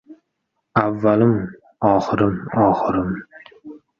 [0.83, 3.09] Avvalim…oxirim, oxirim.